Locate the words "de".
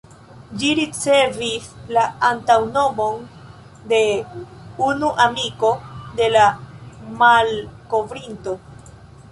3.93-4.01, 6.21-6.33